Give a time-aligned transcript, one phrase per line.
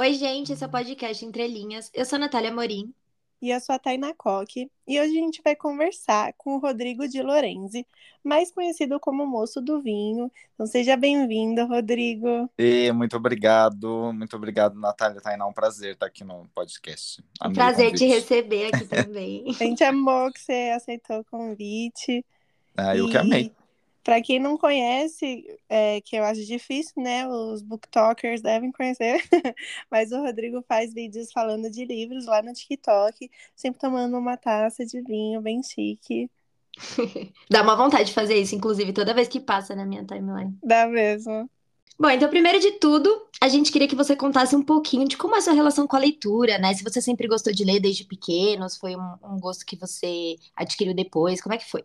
[0.00, 1.90] Oi, gente, esse é o podcast Entre Linhas.
[1.92, 2.90] Eu sou a Natália Morim.
[3.42, 4.70] E eu sou a Taina Coque.
[4.88, 7.86] E hoje a gente vai conversar com o Rodrigo de Lorenzi,
[8.24, 10.32] mais conhecido como Moço do Vinho.
[10.54, 12.50] Então seja bem-vindo, Rodrigo.
[12.58, 15.46] E muito obrigado, muito obrigado, Natália Tainá.
[15.46, 17.22] Um prazer estar aqui no podcast.
[17.44, 19.44] Um prazer te receber aqui também.
[19.52, 22.24] a gente amou que você aceitou o convite.
[22.74, 23.10] Ah, eu e...
[23.10, 23.52] que amei.
[24.02, 27.28] Para quem não conhece, é, que eu acho difícil, né?
[27.28, 29.22] Os booktokers devem conhecer,
[29.90, 34.86] mas o Rodrigo faz vídeos falando de livros lá no TikTok, sempre tomando uma taça
[34.86, 36.30] de vinho bem chique.
[37.50, 40.56] Dá uma vontade de fazer isso, inclusive, toda vez que passa na minha timeline.
[40.62, 41.48] Dá mesmo.
[41.98, 43.10] Bom, então, primeiro de tudo,
[43.42, 45.96] a gente queria que você contasse um pouquinho de como é a sua relação com
[45.96, 46.72] a leitura, né?
[46.72, 50.36] Se você sempre gostou de ler desde pequeno, se foi um, um gosto que você
[50.56, 51.84] adquiriu depois, como é que foi?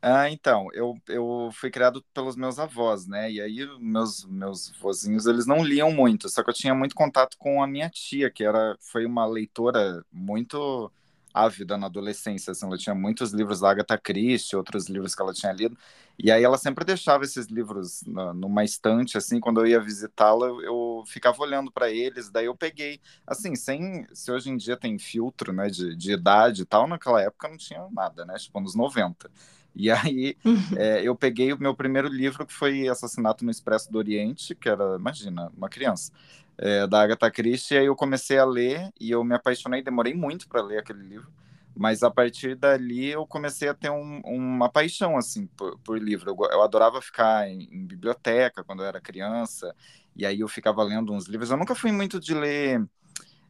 [0.00, 3.30] Ah, então, eu, eu fui criado pelos meus avós, né?
[3.32, 7.36] E aí meus meus vozinhos, eles não liam muito, só que eu tinha muito contato
[7.36, 10.90] com a minha tia, que era foi uma leitora muito
[11.34, 15.32] ávida na adolescência, assim, ela tinha muitos livros da Agatha Christie, outros livros que ela
[15.32, 15.76] tinha lido,
[16.18, 20.46] e aí ela sempre deixava esses livros na, numa estante, assim, quando eu ia visitá-la,
[20.46, 24.98] eu ficava olhando para eles, daí eu peguei, assim, sem, se hoje em dia tem
[24.98, 28.74] filtro, né, de, de idade e tal, naquela época não tinha nada, né, tipo, nos
[28.74, 29.30] 90.
[29.78, 30.36] E aí
[30.76, 34.68] é, eu peguei o meu primeiro livro, que foi Assassinato no Expresso do Oriente, que
[34.68, 36.12] era, imagina, uma criança,
[36.58, 40.14] é, da Agatha Christie, e aí eu comecei a ler e eu me apaixonei, demorei
[40.14, 41.32] muito para ler aquele livro,
[41.76, 46.30] mas a partir dali eu comecei a ter um, uma paixão, assim, por, por livro.
[46.30, 49.72] Eu, eu, adorava ficar em, em biblioteca quando eu era criança,
[50.16, 51.52] e aí eu ficava lendo uns livros.
[51.52, 52.84] Eu nunca fui muito de ler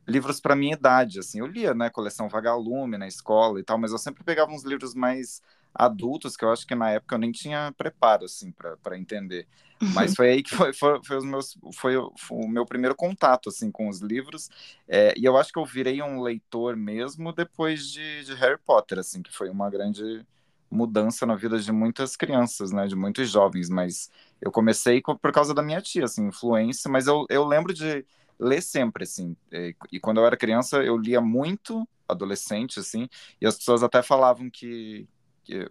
[0.06, 1.40] livros para minha idade, assim.
[1.40, 4.94] Eu lia, né, coleção Vagalume na escola e tal, mas eu sempre pegava uns livros
[4.94, 5.40] mais
[5.78, 9.46] adultos que eu acho que na época eu nem tinha preparo assim para entender.
[9.94, 13.48] Mas foi aí que foi, foi, foi, os meus, foi, foi, o meu primeiro contato
[13.48, 14.50] assim com os livros.
[14.88, 18.98] É, e eu acho que eu virei um leitor mesmo depois de, de, Harry Potter,
[18.98, 20.26] assim, que foi uma grande
[20.68, 23.70] mudança na vida de muitas crianças, né, de muitos jovens.
[23.70, 24.10] Mas
[24.40, 26.90] eu comecei por causa da minha tia, assim, influência.
[26.90, 28.04] Mas eu, eu lembro de
[28.36, 29.36] ler sempre, assim.
[29.52, 33.08] E, e quando eu era criança eu lia muito, adolescente, assim.
[33.40, 35.06] E as pessoas até falavam que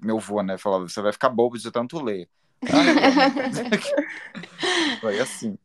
[0.02, 2.30] meu avô, né, falava, você vai ficar bobo de tanto ler.
[5.00, 5.58] foi assim.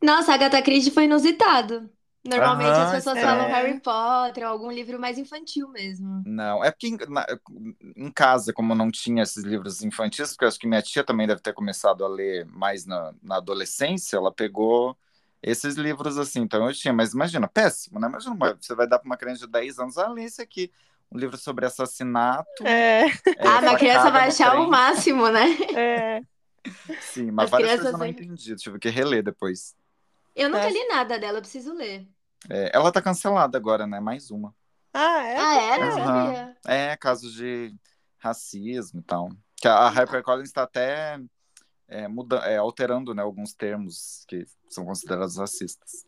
[0.00, 1.90] Nossa, a Agatha Christie foi inusitado.
[2.24, 3.22] Normalmente as pessoas é.
[3.22, 6.22] falam Harry Potter ou algum livro mais infantil mesmo.
[6.24, 7.26] Não, é porque em, na,
[7.96, 11.26] em, casa, como não tinha esses livros infantis, porque eu acho que minha tia também
[11.26, 14.96] deve ter começado a ler mais na, na adolescência, ela pegou
[15.42, 18.06] esses livros assim, então eu tinha, mas imagina, péssimo, né?
[18.06, 20.70] Imagina, você vai dar para uma criança de 10 anos, ah, lê esse aqui
[21.12, 22.66] um livro sobre assassinato.
[22.66, 23.06] É.
[23.06, 25.46] é ah, mas a criança vai achar o máximo, né?
[25.76, 26.22] É.
[27.00, 29.74] Sim, mas As várias coisas eu não entendi, tive que reler depois.
[30.34, 30.70] Eu nunca é.
[30.70, 32.08] li nada dela, eu preciso ler.
[32.48, 34.00] É, ela tá cancelada agora, né?
[34.00, 34.54] Mais uma.
[34.94, 35.36] Ah, é?
[35.36, 35.78] Ah, é?
[35.78, 36.56] Não sabia.
[36.66, 37.74] É, casos de
[38.18, 39.28] racismo e tal.
[39.56, 41.20] Que a, a HarperCollins está até
[41.88, 46.06] é, muda, é, alterando né, alguns termos que são considerados racistas.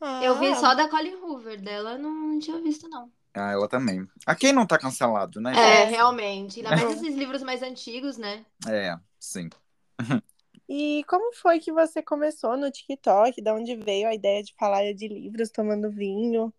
[0.00, 0.22] Ah.
[0.22, 3.10] Eu vi só da Colin Hoover, dela não tinha visto, não.
[3.36, 4.06] Ah, ela também.
[4.26, 5.52] A quem não tá cancelado, né?
[5.52, 6.58] É, realmente.
[6.60, 8.44] Ainda mais esses livros mais antigos, né?
[8.66, 9.50] É, sim.
[10.68, 13.40] E como foi que você começou no TikTok?
[13.40, 16.52] De onde veio a ideia de falar de livros tomando vinho?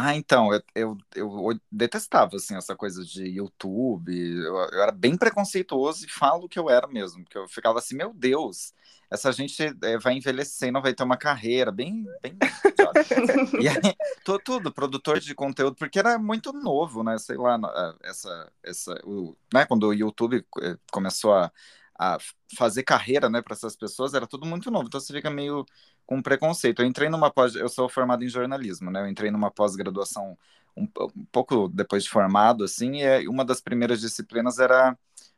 [0.00, 5.16] Ah, então, eu, eu, eu, detestava, assim, essa coisa de YouTube, eu, eu, era bem
[5.16, 8.72] preconceituoso e falo que eu era mesmo, porque eu ficava assim, meu Deus,
[9.10, 12.38] essa gente é, vai envelhecer, não vai ter uma carreira, bem, bem...
[13.60, 13.74] e aí,
[14.24, 17.58] tô, tudo, produtor de conteúdo, porque era muito novo, né, sei lá,
[18.04, 21.50] essa, essa, o, né, quando o YouTube eh, começou a,
[21.98, 22.18] a
[22.56, 25.66] fazer carreira, né, para essas pessoas, era tudo muito novo, então você fica meio
[26.06, 26.80] com preconceito.
[26.80, 29.02] Eu entrei numa pós, eu sou formado em jornalismo, né?
[29.02, 30.38] Eu entrei numa pós-graduação
[30.76, 34.96] um, um, pouco depois de formado, assim, e uma das primeiras disciplinas era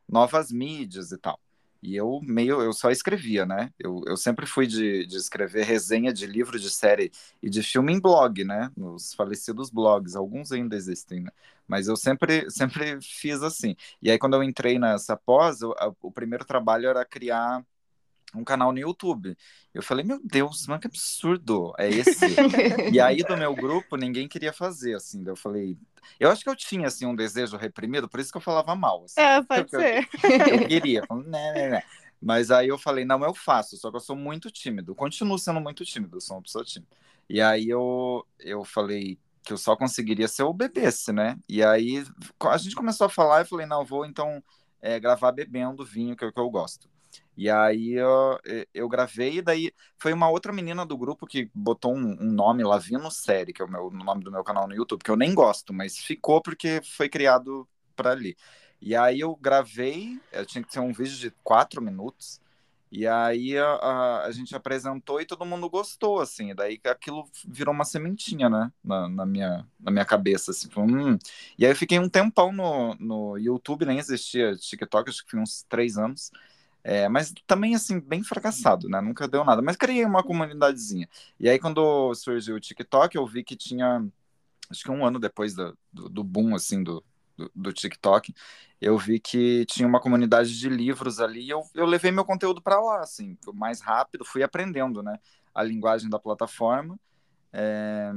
[0.09, 1.41] novas mídias e tal.
[1.82, 3.73] E eu meio, eu só escrevia, né?
[3.79, 7.11] Eu, eu sempre fui de, de escrever resenha de livro, de série
[7.43, 8.71] e de filme em blog, né?
[8.77, 11.31] Nos falecidos blogs, alguns ainda existem, né?
[11.67, 13.77] Mas eu sempre, sempre fiz assim.
[14.03, 17.65] E aí, quando eu entrei nessa pós, eu, a, o primeiro trabalho era criar
[18.35, 19.37] um canal no YouTube.
[19.73, 22.27] Eu falei, meu Deus, mas que absurdo é esse?
[22.93, 25.23] e aí do meu grupo ninguém queria fazer, assim.
[25.27, 25.77] Eu falei,
[26.19, 29.05] eu acho que eu tinha assim um desejo reprimido, por isso que eu falava mal.
[29.05, 30.09] Assim, é, pode ser.
[30.23, 31.82] Eu, eu queria, né, né, né.
[32.21, 34.94] Mas aí eu falei, não, eu faço, só que eu sou muito tímido.
[34.94, 36.94] Continuo sendo muito tímido, sou uma pessoa tímida.
[37.29, 41.38] E aí eu, eu falei que eu só conseguiria se eu bebesse, né?
[41.49, 42.05] E aí
[42.41, 44.43] a gente começou a falar, eu falei, não, vou então
[44.82, 46.88] é, gravar bebendo vinho, que é o que eu gosto.
[47.41, 48.39] E aí eu,
[48.75, 52.63] eu gravei, e daí foi uma outra menina do grupo que botou um, um nome,
[52.63, 55.35] Lavino Série, que é o, meu, nome do meu canal no YouTube, que eu nem
[55.35, 57.67] gosto, mas ficou porque foi criado
[57.97, 58.37] para ali.
[58.79, 62.43] E aí eu gravei, eu tinha que ser um vídeo de quatro minutos,
[62.93, 66.55] e aí a, a, a, gente apresentou e todo mundo gostou, assim.
[66.55, 68.71] Daí aquilo virou uma sementinha, né?
[68.85, 70.69] Na, na minha, na minha cabeça, assim.
[70.77, 71.17] hum.
[71.57, 75.41] E aí eu fiquei um tempão no, no YouTube, nem existia TikTok, acho que foi
[75.41, 76.31] uns três anos.
[76.82, 79.00] É, mas também, assim, bem fracassado, né?
[79.00, 79.61] Nunca deu nada.
[79.61, 81.09] Mas criei uma comunidadezinha.
[81.38, 84.06] E aí, quando surgiu o TikTok, eu vi que tinha,
[84.71, 87.05] acho que um ano depois do, do, do boom, assim, do,
[87.37, 88.35] do, do, TikTok,
[88.81, 92.62] eu vi que tinha uma comunidade de livros ali e eu, eu levei meu conteúdo
[92.62, 95.19] para lá, assim, mais rápido, fui aprendendo, né,
[95.55, 96.99] a linguagem da plataforma.
[97.53, 98.12] É,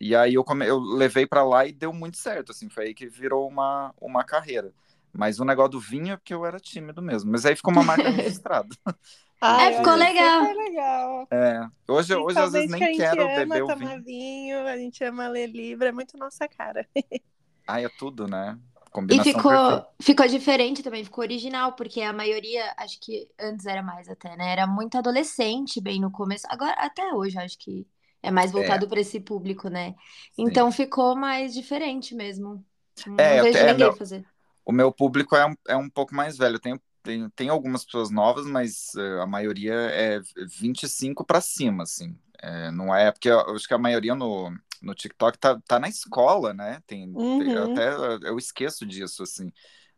[0.00, 2.94] e aí eu, come, eu levei para lá e deu muito certo, assim, foi aí
[2.94, 4.72] que virou uma, uma carreira.
[5.16, 7.30] Mas o negócio do vinho é porque eu era tímido mesmo.
[7.30, 8.68] Mas aí ficou uma marca registrada.
[9.40, 10.42] Ai, é, ficou legal.
[10.42, 11.28] legal.
[11.30, 11.68] É.
[11.86, 14.02] Hoje, hoje às vezes nem quero beber o vinho.
[14.02, 14.66] vinho.
[14.66, 16.88] A gente ama ler livro, é muito nossa cara.
[17.68, 18.58] Ai, é tudo, né?
[18.90, 23.82] Combinação e ficou, ficou diferente também, ficou original, porque a maioria, acho que antes era
[23.82, 24.52] mais até, né?
[24.52, 26.46] Era muito adolescente bem no começo.
[26.48, 27.86] Agora, até hoje, acho que
[28.22, 28.88] é mais voltado é.
[28.88, 29.94] para esse público, né?
[30.32, 30.44] Sim.
[30.44, 32.64] Então ficou mais diferente mesmo.
[33.06, 34.24] Não é, vejo até, ninguém fazer.
[34.64, 36.58] O meu público é um, é um pouco mais velho.
[36.58, 40.20] Tem, tem, tem algumas pessoas novas, mas uh, a maioria é
[40.58, 42.16] 25 para cima, assim.
[42.40, 44.50] É, não é, porque eu acho que a maioria no,
[44.82, 46.82] no TikTok tá, tá na escola, né?
[46.86, 47.38] Tem, uhum.
[47.38, 49.52] tem, até eu esqueço disso, assim.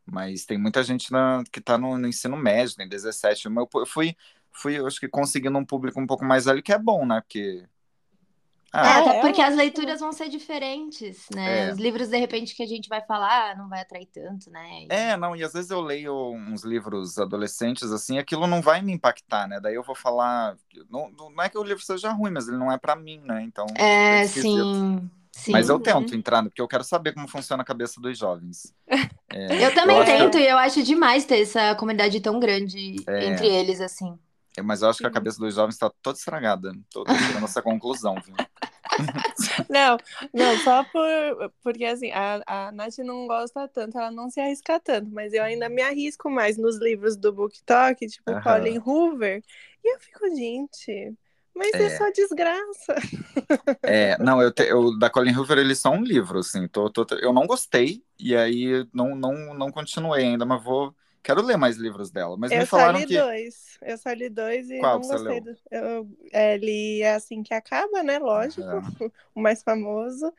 [0.05, 3.47] Mas tem muita gente na, que tá no, no ensino médio, tem 17.
[3.47, 4.17] Eu, eu fui,
[4.53, 7.21] fui, eu acho que conseguindo um público um pouco mais velho, que é bom, né?
[7.21, 7.65] Porque
[8.73, 11.69] ah, é, até porque as leituras vão ser diferentes, né?
[11.69, 11.73] É.
[11.73, 14.83] Os livros, de repente, que a gente vai falar não vai atrair tanto, né?
[14.83, 14.87] E...
[14.91, 18.93] É, não, e às vezes eu leio uns livros adolescentes, assim, aquilo não vai me
[18.93, 19.61] impactar, né?
[19.61, 20.57] Daí eu vou falar.
[20.91, 23.43] Não, não é que o livro seja ruim, mas ele não é para mim, né?
[23.43, 23.67] Então.
[23.77, 25.09] É, é sim.
[25.37, 28.73] Sim, Mas eu tento entrar, porque eu quero saber como funciona a cabeça dos jovens.
[29.29, 33.27] É, eu também eu tento, e eu acho demais ter essa comunidade tão grande é...
[33.27, 34.17] entre eles, assim.
[34.57, 36.73] É, mas eu acho que a cabeça dos jovens está toda estragada.
[36.91, 38.35] Tô chegando essa conclusão, viu?
[39.69, 39.97] Não,
[40.33, 44.81] não, só por, porque assim, a, a Nath não gosta tanto, ela não se arrisca
[44.81, 48.43] tanto, mas eu ainda me arrisco mais nos livros do BookTok, tipo uhum.
[48.43, 49.43] Colin Hoover,
[49.85, 51.15] e eu fico, gente,
[51.55, 52.95] mas é, é só desgraça.
[53.83, 57.07] É, não, eu, te, eu da Colin Hoover eles são um livro, assim, tô, tô,
[57.17, 60.95] eu não gostei, e aí não, não, não continuei ainda, mas vou
[61.27, 63.13] Quero ler mais livros dela, mas eu me falaram que...
[63.13, 63.79] Eu só li dois.
[63.83, 65.41] Eu só li dois e Qual não gostei.
[65.41, 65.57] Do...
[65.73, 68.21] Eu é, li Assim Que Acaba, né?
[68.21, 68.63] Lógico.
[69.35, 70.33] O mais famoso.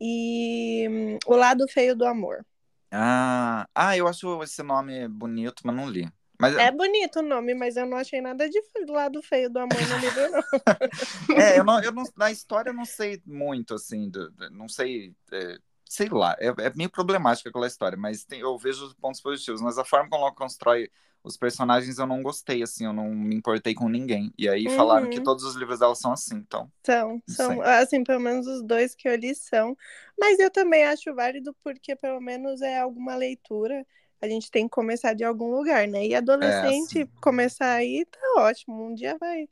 [0.00, 2.46] E hum, O Lado Feio do Amor.
[2.88, 6.08] Ah, ah, eu acho esse nome bonito, mas não li.
[6.40, 6.54] Mas...
[6.54, 9.98] É bonito o nome, mas eu não achei nada de lado feio do amor no
[9.98, 11.34] livro, não.
[11.36, 15.12] é, eu não, eu não, na história eu não sei muito, assim, do, não sei
[15.32, 15.58] é,
[15.88, 19.60] sei lá, é, é meio problemática aquela história, mas tem, eu vejo os pontos positivos.
[19.60, 20.90] Mas a forma como ela constrói
[21.22, 24.32] os personagens eu não gostei, assim, eu não me importei com ninguém.
[24.38, 24.76] E aí uhum.
[24.76, 25.24] falaram que uhum.
[25.24, 26.70] todos os livros dela são assim, então.
[26.84, 29.76] São, são, assim, pelo menos os dois que eu li são.
[30.18, 33.86] Mas eu também acho válido porque pelo menos é alguma leitura.
[34.20, 36.06] A gente tem que começar de algum lugar, né?
[36.06, 38.84] E adolescente é, começar aí tá ótimo.
[38.84, 39.48] Um dia vai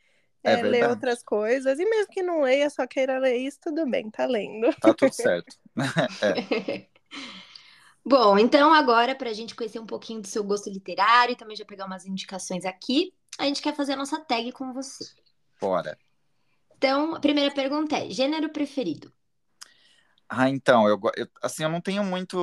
[0.46, 1.78] é, é ler outras coisas.
[1.78, 4.72] E mesmo que não leia, só queira ler isso, tudo bem, tá lendo.
[4.80, 5.56] Tá tudo certo.
[6.22, 6.86] é.
[8.04, 11.56] Bom, então agora, para a gente conhecer um pouquinho do seu gosto literário e também
[11.56, 15.04] já pegar umas indicações aqui, a gente quer fazer a nossa tag com você.
[15.60, 15.98] Bora.
[16.76, 19.12] Então, a primeira pergunta é: gênero preferido?
[20.28, 22.36] Ah, então, eu, eu, assim, eu não tenho muito.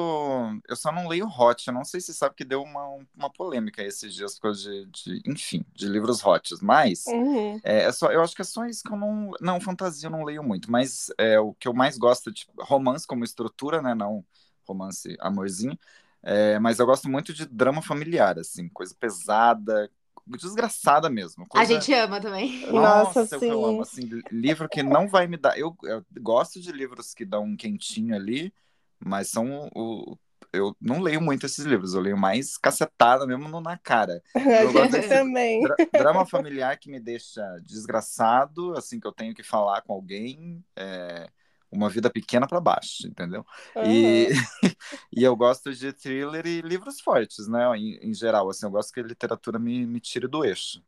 [0.68, 1.68] Eu só não leio hot.
[1.68, 5.22] Eu não sei se sabe que deu uma, uma polêmica esses dias causa de, de
[5.26, 6.62] enfim, de livros hots.
[6.62, 7.60] Mas uhum.
[7.64, 9.32] é, é, só, eu acho que é só isso que eu não.
[9.42, 10.72] Não, fantasia eu não leio muito.
[10.72, 13.94] Mas é, o que eu mais gosto, tipo, romance como estrutura, né?
[13.94, 14.24] Não
[14.66, 15.78] romance amorzinho.
[16.22, 19.92] É, mas eu gosto muito de drama familiar, assim, coisa pesada,
[20.26, 21.48] desgraçada mesmo.
[21.48, 21.64] Coisa...
[21.64, 22.66] A gente ama também.
[22.72, 23.82] Nossa, Nossa eu, eu amo.
[23.82, 24.02] Assim,
[24.32, 25.58] livro que não vai me dar.
[25.58, 28.54] Eu, eu, gosto de livros que dão um quentinho ali,
[29.00, 30.18] mas são o.
[30.52, 34.22] Eu não leio muito esses livros, eu leio mais cacetada mesmo no, na cara.
[34.36, 35.64] Eu gosto também.
[35.64, 40.64] Dra drama familiar que me deixa desgraçado, assim, que eu tenho que falar com alguém.
[40.76, 41.28] É
[41.74, 43.46] uma vida pequena para baixo, entendeu?
[43.76, 43.84] Uhum.
[43.86, 44.30] E,
[45.12, 47.66] e eu gosto de thriller e livros fortes, né?
[47.78, 50.82] Em, em, geral, assim, eu gosto que a literatura me, me tire do eixo.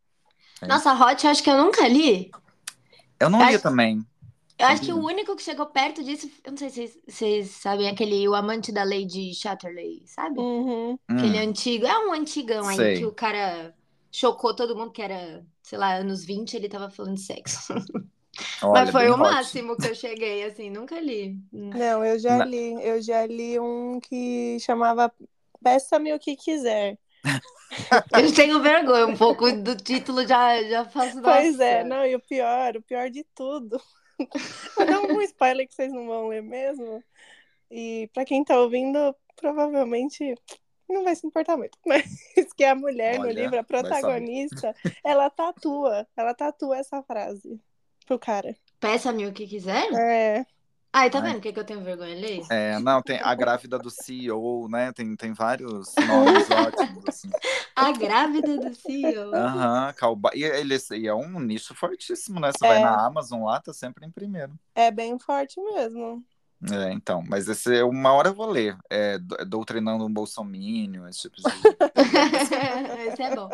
[0.61, 0.67] É.
[0.67, 2.31] Nossa, Hot, acho que eu nunca li.
[3.19, 3.63] Eu não eu li acho...
[3.63, 4.05] também.
[4.57, 7.89] Eu acho que o único que chegou perto disso, eu não sei se vocês sabem,
[7.89, 10.39] aquele O Amante da Lady Chatterley, sabe?
[10.39, 10.97] Uhum.
[11.09, 11.49] Aquele hum.
[11.49, 13.75] antigo, é um antigão aí que o cara
[14.09, 17.73] chocou todo mundo, que era, sei lá, anos 20, ele tava falando de sexo.
[18.63, 19.17] Olha, Mas foi o hot.
[19.17, 21.37] máximo que eu cheguei, assim, nunca li.
[21.51, 25.11] Não, eu já li, eu já li um que chamava
[25.63, 26.97] Peça-me o que quiser.
[28.13, 32.19] Eu tenho vergonha um pouco do título, já, já faço Pois é, não, e o
[32.19, 33.81] pior, o pior de tudo.
[34.77, 37.03] Vou dar um spoiler que vocês não vão ler mesmo.
[37.71, 40.35] E pra quem tá ouvindo, provavelmente
[40.87, 41.77] não vai se importar muito.
[41.85, 47.59] Mas que a mulher no Olha, livro, a protagonista, ela tatua, ela tatua essa frase
[48.05, 48.55] pro cara.
[48.79, 49.85] Peça-me o que quiser?
[49.93, 50.45] É,
[50.93, 52.41] Ai, tá vendo o que, que eu tenho vergonha ler?
[52.49, 54.93] É, não, tem a grávida do CEO, né?
[54.93, 57.29] Tem, tem vários nomes ótimos, assim.
[57.75, 59.35] A grávida do CEO.
[59.35, 60.31] Aham, cowboy.
[60.33, 62.51] E, ele, e é um nicho fortíssimo, né?
[62.51, 62.81] Você vai É.
[62.81, 64.53] na Amazon lá, tá sempre em primeiro.
[64.73, 66.23] é bem forte mesmo.
[66.71, 68.77] É, então, mas esse uma hora eu vou ler.
[68.89, 71.43] É, do- doutrinando um bolsominion, esse tipo de.
[73.11, 73.49] Esse é bom.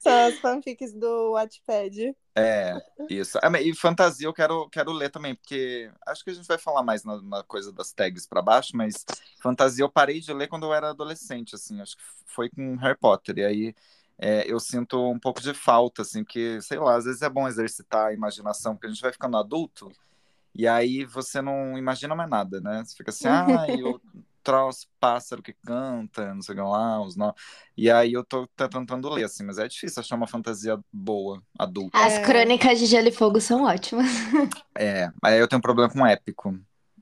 [0.00, 2.14] São as fanfics do Wattpad.
[2.38, 2.74] É,
[3.08, 3.38] isso.
[3.42, 6.82] Ah, E fantasia eu quero, quero ler também, porque acho que a gente vai falar
[6.82, 9.04] mais na, na coisa das tags pra baixo, mas
[9.40, 12.98] fantasia eu parei de ler quando eu era adolescente, assim, acho que foi com Harry
[12.98, 13.74] Potter, e aí
[14.18, 17.48] é, eu sinto um pouco de falta, assim, porque, sei lá, às vezes é bom
[17.48, 19.90] exercitar a imaginação, porque a gente vai ficando adulto,
[20.54, 22.84] e aí você não imagina mais nada, né?
[22.84, 24.00] Você fica assim, ah, e o
[24.46, 27.32] troço pássaro que canta, não sei o que lá, os nó...
[27.76, 31.42] E aí eu tô, tô tentando ler, assim, mas é difícil achar uma fantasia boa,
[31.58, 31.98] adulta.
[31.98, 32.24] As É.
[32.24, 34.06] crônicas de Gelo e Fogo são ótimas.
[34.78, 36.58] É, aí eu tenho um problema com épico.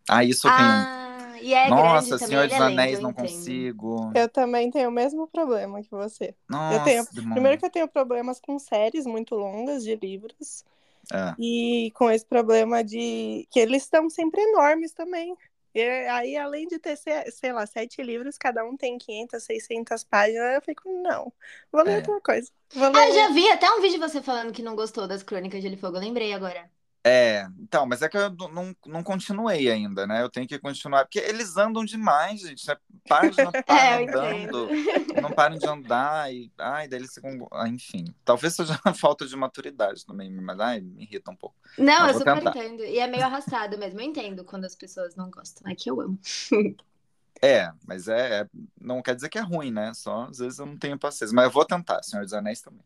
[0.08, 0.68] Ah, isso eu tenho.
[0.68, 3.28] Ah, e é Nossa, grande também, Senhor ele dos é lento, Anéis eu não entendo.
[3.28, 4.12] consigo.
[4.14, 6.34] Eu também tenho o mesmo problema que você.
[6.48, 7.34] Nossa, tenho- demônio.
[7.34, 10.64] Primeiro que eu tenho problemas com séries muito longas de livros.
[11.12, 11.34] É.
[11.38, 15.36] E com esse problema de que eles estão sempre enormes também.
[15.74, 20.54] E aí, além de ter, sei lá, sete livros, cada um tem 500, 600 páginas,
[20.54, 21.32] eu fico, não,
[21.72, 21.96] vou ler É.
[21.96, 22.50] outra coisa.
[22.74, 23.08] Vou Ah, ler...
[23.10, 25.64] eu já vi até um vídeo de você falando que não gostou das crônicas de
[25.68, 26.70] Gelo e Fogo, eu lembrei agora.
[27.06, 30.22] É, então, mas é que eu não- não, continuei ainda, né?
[30.22, 32.66] Eu tenho que continuar, porque eles andam demais, gente.
[32.66, 32.74] Né?
[33.06, 35.20] Página tá É, eu andando, entendo.
[35.20, 37.46] não param de andar, e ai, daí eles ficam.
[37.52, 41.54] ah, enfim, talvez seja falta de maturidade também, mas ai, me irrita um pouco.
[41.76, 42.50] Não, Mas eu super tentar.
[42.58, 42.82] entendo.
[42.84, 44.00] E é meio arrastado mesmo.
[44.00, 45.70] Eu entendo quando as pessoas não gostam.
[45.70, 46.18] É que eu amo.
[47.42, 48.48] É, mas é, é-
[48.80, 49.92] não quer dizer que é ruim, né?
[49.92, 51.34] Só às vezes eu não tenho paciência.
[51.34, 52.80] Mas eu vou tentar, Senhor dos Anéis também.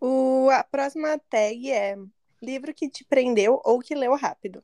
[0.00, 1.96] O, a próxima tag é
[2.42, 4.62] livro que te prendeu ou que leu rápido.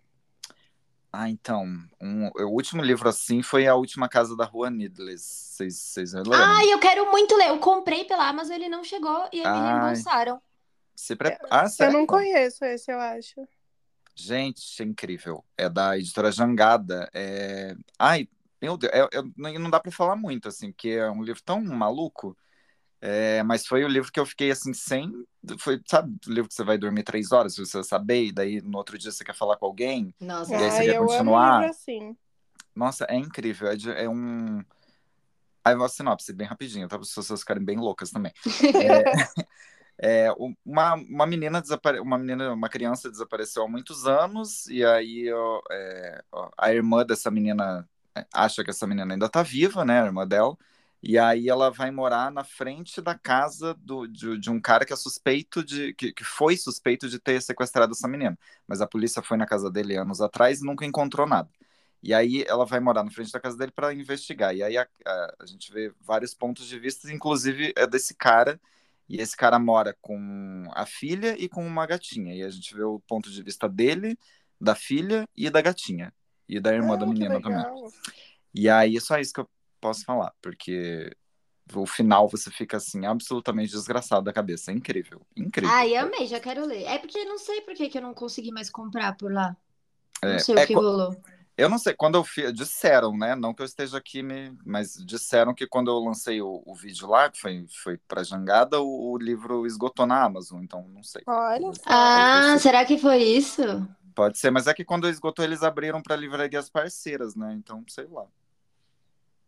[1.13, 1.65] Ah, então,
[2.01, 5.57] um- o último livro assim foi A Última Casa da Rua Needless.
[5.57, 6.33] Vocês, leram?
[6.35, 7.49] Ai, eu quero muito ler.
[7.49, 10.41] Eu comprei pela Amazon, ele não chegou e aí me reembolsaram.
[10.95, 11.37] Se pre...
[11.51, 13.47] Ah, Eu não conheço esse, eu acho.
[14.15, 15.45] Gente, é incrível.
[15.57, 17.09] É da editora Jangada.
[17.13, 17.75] É...
[17.99, 18.29] Ai,
[18.61, 21.43] meu Deus, é- é- não não dá pra falar muito, assim, porque é um livro
[21.43, 22.37] tão maluco.
[23.01, 25.11] É, mas foi o livro que eu fiquei assim, sem.
[25.59, 28.61] Foi, sabe, o livro que você vai dormir três horas, se você saber, e daí
[28.61, 30.15] no outro dia você quer falar com alguém.
[30.21, 31.61] Nossa, E aí você Ai, quer eu amo continuar?
[31.61, 32.17] livro assim.
[32.75, 33.69] Nossa, é incrível.
[33.69, 34.63] É, de- é um.
[35.65, 36.97] Aí uma sinopse bem rapidinho, tá?
[36.97, 38.33] Para as pessoas ficarem bem loucas também.
[38.75, 39.13] É,
[40.29, 40.33] é,
[40.65, 42.01] uma, uma menina desapare...
[42.01, 47.05] uma menina, uma criança desapareceu há muitos anos, e aí ó, é, ó, a irmã
[47.05, 50.03] dessa menina é, acha que essa menina ainda tá viva, né?
[50.03, 50.57] A irmã dela.
[51.03, 54.93] E aí ela vai morar na frente da casa do, de, de um cara que
[54.93, 55.95] é suspeito de.
[55.95, 58.39] Que, que foi suspeito de ter sequestrado essa menina.
[58.67, 61.49] Mas a polícia foi na casa dele anos atrás e nunca encontrou nada.
[62.03, 64.55] E aí ela vai morar na frente da casa dele para investigar.
[64.55, 68.61] E aí a, a, a gente vê vários pontos de vista, inclusive é desse cara.
[69.09, 72.35] E esse cara mora com a filha e com uma gatinha.
[72.35, 74.19] E a gente vê o ponto de vista dele,
[74.61, 76.13] da filha e da gatinha.
[76.49, 77.65] E da irmã Ah, da que menina também.
[78.55, 79.49] E aí é só isso que eu
[79.81, 81.17] posso falar, porque
[81.75, 84.71] o final você fica assim, absolutamente desgraçado da cabeça.
[84.71, 85.21] É incrível.
[85.37, 85.75] Incrível.
[85.75, 86.83] Ai, amei, já quero ler.
[86.85, 89.57] É porque não sei por que, que eu não consegui mais comprar por lá.
[90.23, 91.17] Não É, sei é o que rolou.
[91.57, 93.35] Eu não sei, quando eu fiz, disseram, né?
[93.35, 97.07] Não que eu esteja aqui, me, mas disseram que quando eu lancei o, o vídeo
[97.07, 101.23] lá, que foi, foi pra Jangada, o, o livro esgotou na Amazon, então não sei.
[101.27, 101.81] Olha só.
[101.85, 103.63] Ah, será que foi isso?
[104.15, 107.53] Pode ser, mas é que quando esgotou, eles abriram para livrarias parceiras, né?
[107.53, 108.25] Então, sei lá.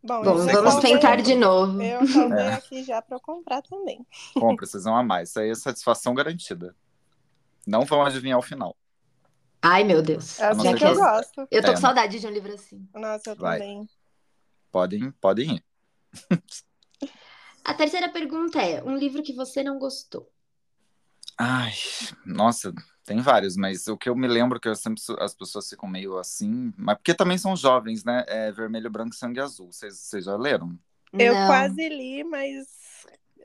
[0.05, 1.81] Bom, Bom, eu sei vamos tentar de novo.
[1.81, 2.55] Eu salvei É.
[2.55, 4.05] aqui já pra eu comprar também.
[4.35, 5.23] Compra, vocês vão amar.
[5.23, 6.75] Isso aí é satisfação garantida.
[7.67, 8.77] Não vão adivinhar o final.
[9.63, 10.41] Ai, meu Deus.
[10.41, 11.47] É assim que eu gosto.
[11.49, 12.85] Eu tô É, com saudade de um livro assim.
[12.93, 13.61] Nossa, eu Vai.
[13.61, 13.89] também.
[14.73, 15.65] Podem, podem ir.
[17.65, 20.29] A terceira pergunta é: um livro que você não gostou?
[21.39, 21.73] Ai,
[22.27, 22.73] nossa,
[23.05, 26.19] tem vários, mas o que eu me lembro que eu sempre as pessoas ficam meio
[26.19, 28.25] assim, mas porque também são jovens, né?
[28.29, 29.73] É Vermelho, Branco e Sangue Azul.
[29.73, 30.79] Vocês vocês já leram?
[31.13, 31.47] Eu Não.
[31.47, 32.67] quase li, mas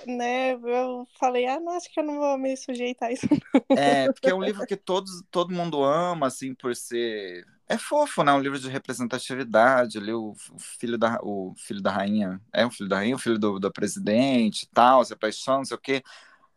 [0.06, 3.28] né, eu falei, ah, não, acho que eu não vou me sujeitar a isso.
[3.78, 7.46] É, porque é um livro que todos, todo mundo ama, assim, por ser.
[7.68, 8.32] É fofo, né?
[8.32, 12.40] Um livro de representatividade, ali, o, o filho da, o filho da rainha.
[12.54, 15.66] É o filho da rainha, o filho do, do presidente e tal, se apaixona, não
[15.66, 16.04] sei o quê.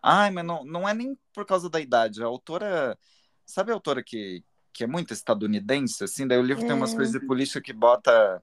[0.03, 2.23] Ai, mas não, não é nem por causa da idade.
[2.23, 2.99] A autora.
[3.45, 6.27] Sabe a autora que, que é muito estadunidense, assim?
[6.27, 8.43] Daí o livro tem umas coisas de política que bota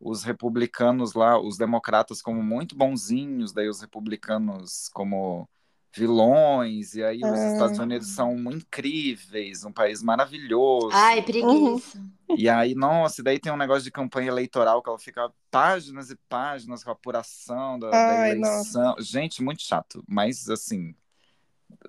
[0.00, 5.48] os republicanos lá, os democratas como muito bonzinhos, daí os republicanos como
[5.94, 7.52] vilões, e aí os Ah.
[7.52, 10.90] Estados Unidos são incríveis, um país maravilhoso.
[10.92, 12.00] Ai, preguiça.
[12.36, 16.10] E aí, nossa, e daí tem um negócio de campanha eleitoral que ela fica páginas
[16.10, 18.96] e páginas com a apuração da, da Ai, eleição.
[18.98, 20.94] Gente, muito chato, mas assim,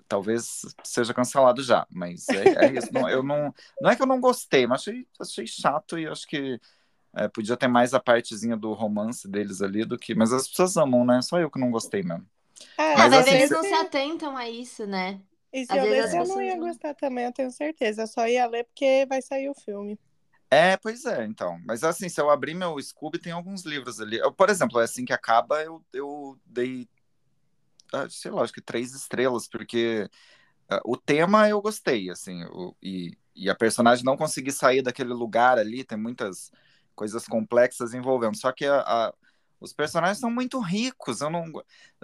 [0.07, 2.89] talvez seja cancelado já, mas é, é isso.
[2.91, 6.27] Não, eu não, não é que eu não gostei, mas achei, achei chato e acho
[6.27, 6.59] que
[7.15, 10.13] é, podia ter mais a partezinha do romance deles ali do que.
[10.13, 11.21] Mas as pessoas amam, né?
[11.21, 12.25] Só eu que não gostei mesmo.
[12.77, 15.21] Ah, Ah, Mas assim, eles não se atentam a isso, né?
[15.51, 18.03] E se às eu lesse, eu não ia não- gostar também, eu tenho certeza.
[18.03, 19.99] Eu só ia ler porque vai sair o filme.
[20.49, 21.59] É, pois é, então.
[21.65, 24.17] Mas assim, se eu abrir meu Scooby, tem alguns livros ali.
[24.17, 26.87] Eu, por exemplo, é assim que acaba, eu, eu dei,
[27.93, 30.09] ah, sei lá, acho que três estrelas, porque
[30.69, 35.13] ah, o tema eu gostei, assim, o- e, e a personagem não conseguir sair daquele
[35.13, 36.51] lugar ali, tem muitas
[36.95, 38.37] coisas complexas envolvendo.
[38.37, 39.13] Só que a- a-
[39.63, 41.45] os personagens são muito ricos, eu não,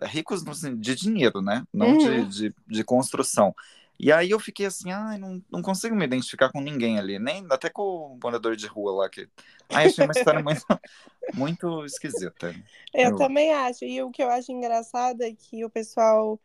[0.03, 0.43] ricos
[0.79, 1.63] de dinheiro, né?
[1.73, 2.29] Não de, Uhum.
[2.29, 3.53] de, de construção.
[3.99, 7.45] E aí eu fiquei assim, ai, não, não consigo me identificar com ninguém ali, nem
[7.51, 9.27] até com o morador de rua lá que.
[9.69, 10.65] Ai, achei uma história muito,
[11.33, 12.55] muito esquisita.
[12.93, 13.85] Eu Eu- também acho.
[13.85, 16.39] E o que eu acho engraçado é que o pessoal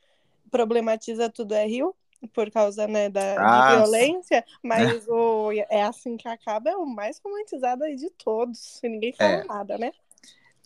[0.51, 1.95] problematiza tudo é Rio,
[2.35, 6.87] por causa né, da, Ah, de violência, mas o É Assim Que Acaba é o
[6.87, 8.83] mais romantizado aí de todos.
[8.83, 9.49] E ninguém fala É.
[9.49, 9.93] nada, né?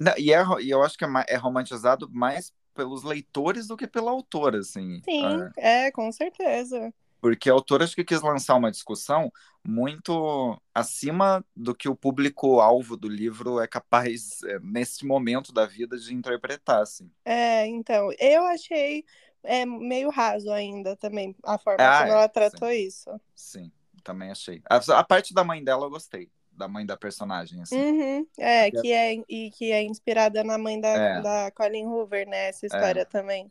[0.00, 3.86] Não, e, é, e eu acho que é, é romantizado mais pelos leitores do que
[3.86, 5.00] pela autora, assim.
[5.04, 6.92] Sim, Ah, é, com certeza.
[7.20, 9.32] Porque a autora acho que quis lançar uma discussão
[9.64, 15.98] muito acima do que o público-alvo do livro é capaz, é, nesse momento da vida,
[15.98, 17.10] de interpretar, assim.
[17.24, 19.04] É, então, eu achei
[19.42, 23.10] é, meio raso ainda também a forma Ah, como é, ela tratou isso.
[23.34, 23.72] Sim,
[24.04, 24.62] também achei.
[24.70, 27.78] A, a parte da mãe dela eu gostei, da mãe da personagem, assim.
[27.78, 31.22] Uhum, é, que é, e que é inspirada na mãe da, É.
[31.22, 32.48] da Colin Hoover, né?
[32.48, 33.50] Essa história também.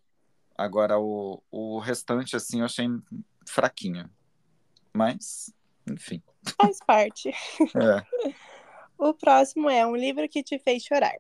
[0.58, 2.88] Agora, o, o restante, assim, eu achei
[3.48, 4.10] fraquinho.
[4.94, 5.54] Mas,
[5.90, 6.22] enfim.
[6.62, 7.32] Faz parte.
[7.76, 8.04] É.
[8.98, 11.16] O próximo é um livro que te fez chorar.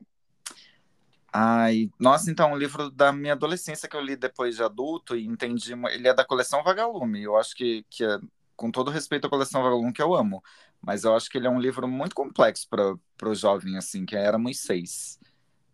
[1.31, 5.27] Ai, nossa, então, um livro da minha adolescência que eu li depois de adulto e
[5.27, 5.73] entendi.
[5.91, 7.21] Ele é da coleção Vagalume.
[7.21, 8.17] Eu acho que, que é,
[8.57, 10.43] com todo respeito à coleção Vagalume, que eu amo,
[10.81, 14.15] mas eu acho que ele é um livro muito complexo para o jovem, assim, que
[14.17, 15.19] era Moisés.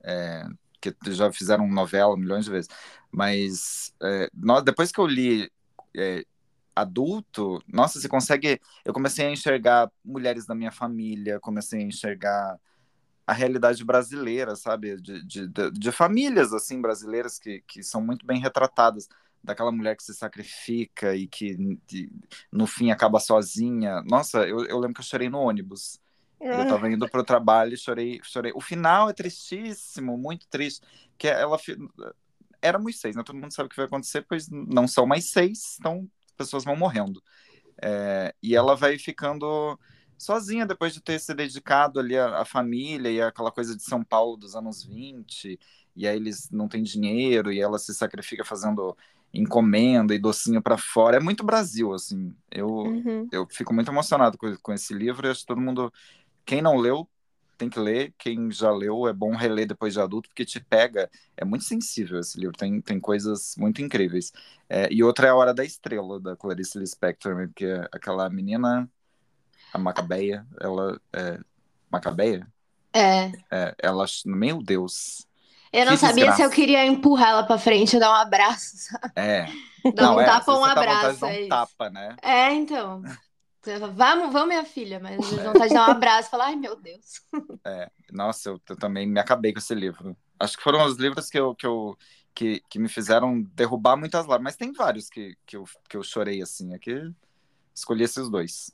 [0.04, 0.46] É,
[0.82, 2.70] que já fizeram novela milhões de vezes.
[3.12, 5.52] Mas é, nó- depois que eu li
[5.98, 6.26] é,
[6.76, 8.60] adulto, nossa, você consegue.
[8.86, 12.60] Eu comecei a enxergar mulheres da minha família, comecei a enxergar
[13.26, 14.98] a realidade brasileira, sabe?
[15.02, 19.08] De, de, de, de famílias, assim, brasileiras que, que são muito bem retratadas.
[19.44, 22.10] Daquela mulher que se sacrifica e que de-
[22.52, 24.02] no fim acaba sozinha.
[24.04, 26.00] Nossa, eu, eu lembro que eu chorei no ônibus.
[26.52, 28.52] Eu tava indo pro trabalho e chorei, chorei.
[28.56, 30.86] O final é tristíssimo, muito triste.
[31.18, 31.58] Que ela
[32.62, 33.24] era Moisés, né?
[33.24, 36.64] Todo mundo sabe o que vai acontecer, pois não são mais seis, então as pessoas
[36.64, 37.22] vão morrendo.
[37.82, 39.80] É, e ela vai ficando
[40.18, 44.04] sozinha depois de ter se dedicado ali à, à família e aquela coisa de São
[44.04, 45.60] Paulo dos anos 20,
[45.96, 48.98] e aí eles não têm dinheiro e ela se sacrifica fazendo
[49.34, 51.18] encomenda e docinho para fora.
[51.18, 52.34] É muito Brasil, assim.
[52.52, 53.28] Eu, Uhum.
[53.32, 55.92] eu fico muito emocionado com, com esse livro e acho que todo mundo,
[56.46, 57.10] quem não leu,
[57.58, 58.14] tem que ler.
[58.18, 61.10] Quem já leu, é bom reler depois de adulto, porque te pega.
[61.38, 64.32] É muito sensível esse livro, tem, tem coisas muito incríveis.
[64.70, 68.90] É, e outra é A Hora da Estrela, da Clarice Lispector, que é aquela menina,
[69.74, 71.40] a Macabeia, ela é.
[71.92, 72.48] Macabeia?
[72.94, 73.32] É.
[73.52, 75.28] É, ela, meu Deus.
[75.74, 76.38] Eu não Que sabia desgraça.
[76.38, 79.12] se eu queria empurrar ela pra frente e dar um abraço, sabe?
[79.16, 79.48] É.
[79.96, 81.26] Dar um é, tapa ou um você dá vontade de abraço.
[81.26, 81.50] um é isso.
[81.50, 82.16] tapa, né?
[82.22, 83.02] É, então.
[83.96, 86.56] Vamos, vamos, minha filha, mas às vezes vontade de dar um abraço e falar, ai
[86.58, 87.22] meu Deus.
[88.12, 90.18] Nossa, eu, eu também me acabei com esse livro.
[90.38, 91.98] Acho que foram os livros que eu, que eu
[92.36, 94.54] que, que me fizeram derrubar muitas lágrimas.
[94.54, 96.74] Mas tem vários que, que, eu, que eu chorei assim.
[96.74, 97.10] Aqui
[97.74, 98.72] escolhi esses dois.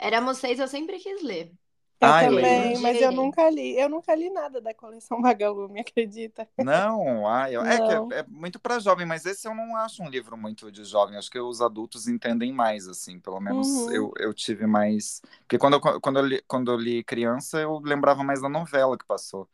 [0.00, 1.52] Éramos seis, eu sempre quis ler.
[1.98, 2.82] Eu Ah, eu também, lembro.
[2.82, 3.78] mas eu nunca li.
[3.78, 6.46] Eu nunca li nada da coleção Vagalume, acredita?
[6.58, 8.12] Não, ah, eu, é, que Não.
[8.12, 11.16] é, é muito para jovem, mas esse eu não acho um livro muito de jovem.
[11.16, 13.18] Acho que os adultos entendem mais, assim.
[13.18, 13.92] Pelo menos Uhum.
[13.92, 15.22] eu, eu tive mais.
[15.40, 18.98] Porque quando eu, quando, eu li, quando eu li criança, eu lembrava mais da novela
[18.98, 19.48] que passou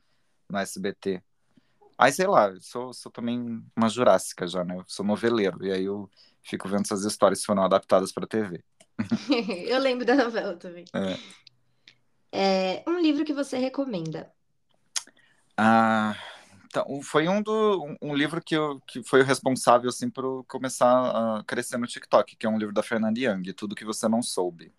[0.48, 1.22] no SBT.
[1.96, 4.76] Aí, sei lá, eu sou, sou também uma jurássica já, né?
[4.76, 6.10] Eu sou noveleiro, e aí eu
[6.42, 8.62] fico vendo essas histórias que foram adaptadas para TV.
[9.68, 10.84] eu lembro da novela também.
[10.94, 11.16] É.
[12.32, 14.32] É, um livro que você recomenda?
[15.56, 16.16] Ah,
[16.66, 20.88] então, foi um, do, um, livro que, eu, que foi o responsável assim, por começar
[20.88, 24.22] a crescer no TikTok, que é um livro da Fernanda Young, Tudo Que Você Não
[24.22, 24.72] Soube.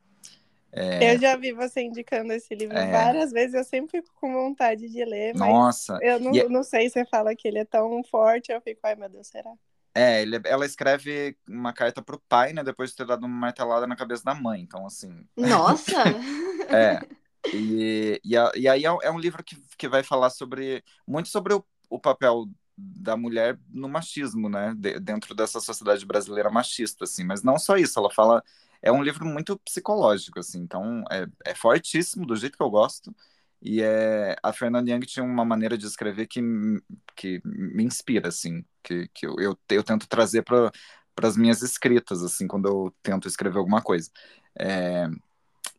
[0.72, 1.14] É...
[1.14, 2.92] Eu já vi você indicando esse livro é...
[2.92, 6.00] várias vezes, eu sempre fico com vontade de ler, mas Nossa.
[6.02, 6.50] eu não, e...
[6.50, 9.28] não sei se você fala que ele é tão forte, eu fico, ai meu Deus,
[9.28, 9.52] será?
[9.94, 13.86] É, ele, ela escreve uma carta pro pai, né, depois de ter dado uma martelada
[13.86, 15.24] na cabeça da mãe, então assim...
[15.38, 15.92] Nossa!
[16.76, 17.00] é,
[17.52, 21.30] e, e, a, e aí é, é, um livro que, que vai falar sobre, muito
[21.30, 27.04] sobre o, o papel da mulher no machismo, né, de, dentro dessa sociedade brasileira machista,
[27.04, 28.44] assim, mas não só isso, ela fala
[28.82, 33.16] é um livro muito psicológico, assim, então é, é fortíssimo, do jeito que eu gosto,
[33.62, 36.42] e é, a Fernanda Young tinha uma maneira de escrever que,
[37.16, 40.70] que me inspira, assim, que, que eu, eu, eu tento trazer para
[41.22, 44.12] as minhas escritas, assim, quando eu tento escrever alguma coisa.
[44.60, 45.08] É,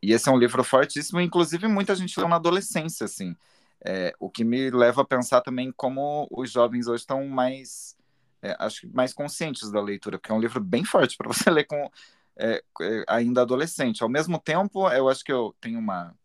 [0.05, 3.35] e esse é um livro fortíssimo, inclusive muita gente leu na adolescência, assim,
[3.83, 7.95] é, o que me leva a pensar também como os jovens hoje estão mais,
[8.41, 11.65] é, acho mais conscientes da leitura, porque é um livro bem forte para você ler
[11.65, 11.89] com
[12.37, 14.03] é, é, ainda adolescente.
[14.03, 16.15] Ao mesmo tempo, eu acho que eu tenho uma,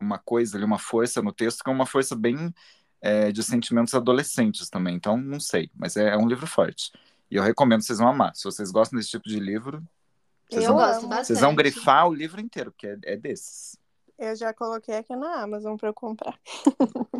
[0.00, 2.52] uma coisa ali, uma força no texto, que é uma força bem
[3.00, 4.96] é, de sentimentos adolescentes também.
[4.96, 6.90] Então, não sei, mas é, é, um livro forte.
[7.30, 8.34] E eu recomendo, vocês vão amar.
[8.34, 9.82] Se vocês gostam desse tipo de livro,
[10.50, 11.26] vocês, eu vão, gosto bastante.
[11.26, 13.78] vocês vão grifar o livro inteiro, porque é, é desses.
[14.18, 16.38] Eu já coloquei aqui na Amazon para eu comprar.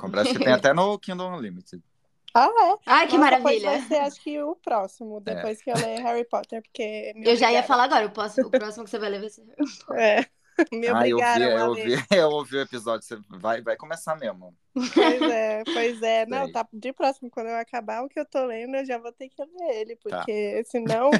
[0.00, 1.82] Comprar, acho que tem até no Kindle Unlimited.
[2.36, 2.78] Ah, é?
[2.86, 3.70] Ai, que Nossa, maravilha.
[3.70, 5.34] Vai ser, acho que o próximo, é.
[5.34, 5.62] depois é.
[5.62, 7.12] que eu ler Harry Potter, porque...
[7.24, 9.42] Eu já ia falar agora, o próximo, o próximo que você vai ler vai ser
[9.42, 9.54] Harry
[9.86, 9.96] Potter.
[10.00, 10.26] É.
[10.72, 14.52] Me ah, eu vi, eu ouvi, eu ouvi o episódio, você vai, vai começar mesmo.
[14.72, 16.26] Pois é, pois é.
[16.26, 19.12] Não, tá de próximo, quando eu acabar o que eu tô lendo, eu já vou
[19.12, 20.18] ter que ler ele, tá.
[20.18, 20.70] porque tá.
[20.70, 21.10] senão...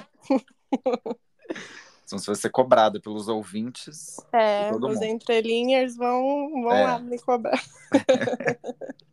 [2.04, 4.16] Então, se você ser cobrada pelos ouvintes.
[4.32, 5.02] É, os mundo.
[5.04, 6.84] entrelinhas vão, vão é.
[6.84, 7.62] lá me cobrar.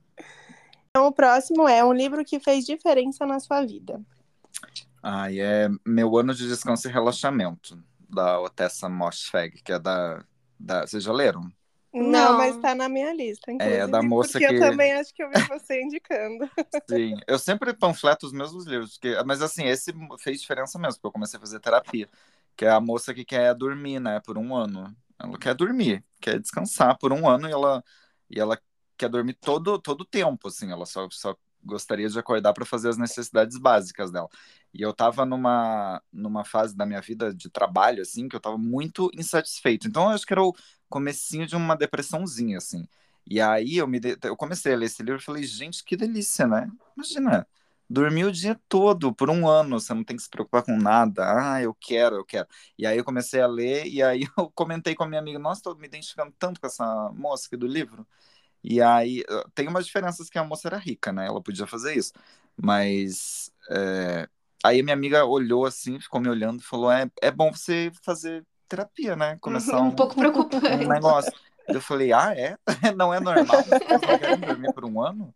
[0.91, 4.01] Então, o próximo é um livro que fez diferença na sua vida.
[5.01, 10.23] Ah, é Meu Ano de Descanso e Relaxamento, da Otessa Moschfeg, que é da,
[10.59, 10.85] da...
[10.85, 11.49] Vocês já leram?
[11.93, 14.55] Não, Não, mas tá na minha lista, inclusive, é, da moça porque que...
[14.55, 16.49] eu também acho que eu vi você indicando.
[16.89, 19.15] Sim, eu sempre panfleto os mesmos livros, porque...
[19.25, 22.07] mas assim, esse fez diferença mesmo, porque eu comecei a fazer terapia,
[22.55, 24.95] que é a moça que quer dormir, né, por um ano.
[25.19, 27.83] Ela quer dormir, quer descansar por um ano e ela,
[28.29, 28.59] e ela
[28.97, 32.97] quer dormir todo todo tempo, assim, ela só, só gostaria de acordar para fazer as
[32.97, 34.29] necessidades básicas dela.
[34.73, 38.57] E eu estava numa numa fase da minha vida de trabalho assim, que eu estava
[38.57, 39.87] muito insatisfeito.
[39.87, 40.55] Então eu acho que era o
[40.89, 42.87] comecinho de uma depressãozinha assim.
[43.25, 44.17] E aí eu me de...
[44.23, 46.69] eu comecei a ler esse livro e falei, gente, que delícia, né?
[46.95, 47.47] Imagina,
[47.91, 51.23] dormir o dia todo por um ano, você não tem que se preocupar com nada.
[51.25, 52.47] Ah, eu quero, eu quero.
[52.77, 55.59] E aí eu comecei a ler e aí eu comentei com a minha amiga, nossa,
[55.59, 58.07] estou me identificando tanto com essa moça aqui do livro.
[58.63, 59.23] E aí,
[59.55, 61.25] tem umas diferenças que a moça era rica, né?
[61.25, 62.13] Ela podia fazer isso.
[62.55, 64.27] Mas é...
[64.63, 68.45] aí minha amiga olhou assim, ficou me olhando e falou: é, é bom você fazer
[68.69, 69.37] terapia, né?
[69.41, 70.85] Começar um, um pouco preocupante.
[70.85, 71.33] Um negócio.
[71.67, 72.55] Eu falei, ah, é?
[72.95, 73.63] Não é normal?
[73.63, 75.31] Vocês não querem dormir por um ano?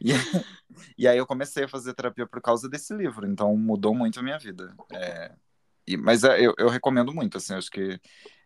[0.00, 0.12] E,
[0.96, 4.22] e aí eu comecei a fazer terapia por causa desse livro, então mudou muito a
[4.22, 4.74] minha vida.
[4.92, 5.34] É,
[5.86, 8.00] e, mas é, eu, eu recomendo muito, assim, acho que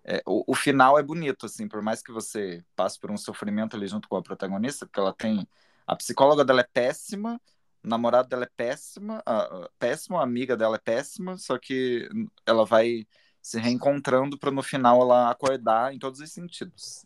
[0.04, 3.76] é, o, o, final é bonito, assim, por mais que você passe por um sofrimento
[3.76, 5.46] ali junto com a protagonista, porque ela tem.
[5.86, 7.40] A psicóloga dela é péssima,
[7.84, 12.08] o namorado dela é péssima, a, a, péssimo, a amiga dela é péssima, só que
[12.44, 13.06] ela vai
[13.42, 17.04] se reencontrando para no final ela acordar em todos os sentidos.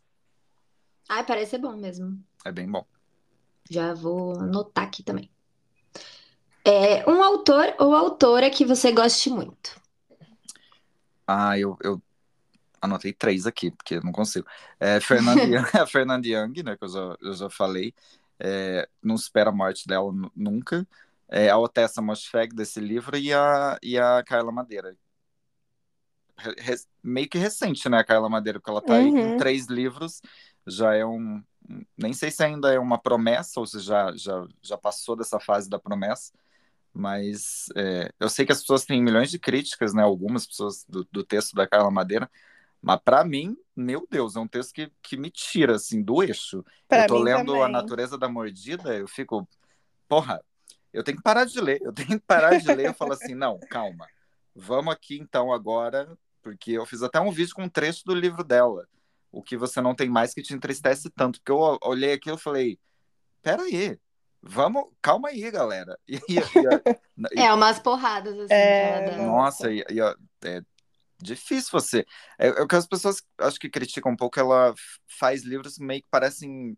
[1.09, 2.23] Ai, parece ser bom mesmo.
[2.45, 2.87] É bem bom.
[3.71, 5.31] Já vou anotar aqui também.
[6.65, 9.81] É um autor ou autora que você goste muito.
[11.27, 12.03] Ah, eu, eu
[12.83, 14.47] anotei três aqui, porque eu não consigo.
[14.79, 15.01] É, a
[15.87, 17.95] Fernanda Young, né, que eu já, eu já falei,
[18.39, 20.87] é, não espera a morte dela nunca.
[21.29, 24.97] É, a Otessa Moschfeg desse livro e a, e a Carla Madeira.
[26.37, 28.99] Re, meio que recente, né, a Carla Madeira, porque ela tá uhum.
[28.99, 30.21] aí com três livros,
[30.67, 31.43] já é um.
[31.97, 35.69] Nem sei se ainda é uma promessa ou se já, já, já passou dessa fase
[35.69, 36.33] da promessa,
[36.93, 40.03] mas é, eu sei que as pessoas têm milhões de críticas, né?
[40.03, 42.31] Algumas pessoas do, do texto da Carla Madeira,
[42.83, 46.65] mas para mim, meu Deus, é um texto que, que me tira assim do eixo.
[46.89, 47.63] Pra eu tô lendo também.
[47.63, 49.47] A Natureza da Mordida, eu fico,
[50.09, 50.43] porra,
[50.93, 52.87] eu tenho que parar de ler, eu tenho que parar de ler.
[52.87, 54.07] Eu falo assim, não, calma,
[54.55, 58.43] vamos aqui então agora, porque eu fiz até um vídeo com um trecho do livro
[58.43, 58.89] dela,
[59.33, 62.41] o que você não tem mais que te entristece tanto, porque eu olhei aquilo e
[62.41, 62.79] falei,
[63.43, 63.99] peraí,
[64.43, 65.99] vamos, calma aí, galera.
[66.09, 68.55] E, e, e, é, umas porradas assim.
[68.55, 69.85] É, nossa, e,
[70.45, 70.63] é
[71.21, 72.05] difícil você.
[72.39, 74.75] É, é o que as pessoas acho que criticam um pouco, ela
[75.19, 76.77] faz livros meio que parecem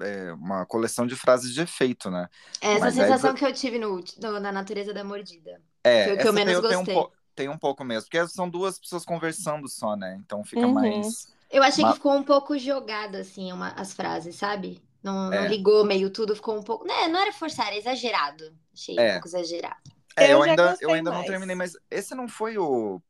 [0.00, 2.28] é, uma coleção de frases de efeito, né?
[2.60, 3.36] Essa Mas sensação aí...
[3.36, 5.60] que eu tive no, no, na natureza da mordida.
[5.82, 6.84] É, foi o que eu menos gostei.
[6.84, 7.06] Tem um,
[7.38, 10.18] tem um pouco mesmo, porque são duas pessoas conversando só, né?
[10.24, 10.72] Então fica uhum.
[10.74, 11.32] mais.
[11.48, 14.82] Eu achei que ficou um pouco jogado, assim, uma, as frases, sabe?
[15.00, 15.42] Não, é.
[15.42, 16.84] não, ligou meio tudo, ficou um pouco.
[16.84, 18.52] Né, não era forçar, era exagerado.
[18.74, 19.10] Achei é.
[19.10, 19.76] um pouco exagerado.
[20.16, 23.00] É, eu, eu ainda, eu ainda não terminei, mas esse não foi o.